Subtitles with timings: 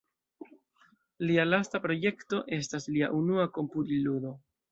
[1.31, 4.35] Lia lasta projekto estas lia unua komputil-ludo!